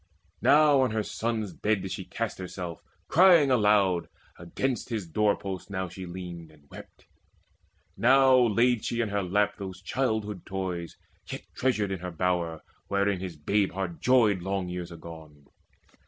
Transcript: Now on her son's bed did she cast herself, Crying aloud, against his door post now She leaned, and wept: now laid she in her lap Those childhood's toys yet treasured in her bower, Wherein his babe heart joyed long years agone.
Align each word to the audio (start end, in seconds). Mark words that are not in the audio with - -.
Now 0.41 0.81
on 0.81 0.89
her 0.89 1.03
son's 1.03 1.53
bed 1.53 1.83
did 1.83 1.91
she 1.91 2.05
cast 2.05 2.39
herself, 2.39 2.81
Crying 3.07 3.51
aloud, 3.51 4.07
against 4.39 4.89
his 4.89 5.05
door 5.07 5.37
post 5.37 5.69
now 5.69 5.89
She 5.89 6.07
leaned, 6.07 6.49
and 6.49 6.67
wept: 6.71 7.05
now 7.95 8.35
laid 8.35 8.83
she 8.83 9.01
in 9.01 9.09
her 9.09 9.21
lap 9.21 9.57
Those 9.59 9.79
childhood's 9.79 10.43
toys 10.45 10.97
yet 11.31 11.43
treasured 11.53 11.91
in 11.91 11.99
her 11.99 12.09
bower, 12.09 12.63
Wherein 12.87 13.19
his 13.19 13.35
babe 13.37 13.73
heart 13.73 13.99
joyed 14.01 14.41
long 14.41 14.69
years 14.69 14.91
agone. 14.91 15.45